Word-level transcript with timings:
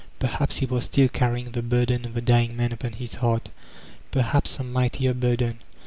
Perhaps 0.17 0.57
he 0.57 0.65
was 0.65 0.85
still 0.85 1.07
carrying 1.07 1.51
the 1.51 1.61
burden 1.61 2.05
of 2.05 2.15
the 2.15 2.21
dying 2.21 2.57
man 2.57 2.71
upon 2.71 2.93
his 2.93 3.13
heart; 3.21 3.49
perhaps 4.09 4.49
some 4.49 4.73
mightier 4.73 5.13
burden. 5.13 5.59